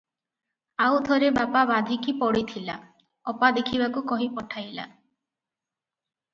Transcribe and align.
ଆଉ 0.85 0.95
ଥରେ 1.09 1.29
ବାପା 1.35 1.61
ବାଧିକି 1.73 2.15
ପଡ଼ିଥିଲା, 2.23 2.79
ଅପା 3.35 3.53
ଦେଖିବାକୁ 3.61 4.05
କହି 4.15 4.33
ପଠାଇଲା। 4.41 4.91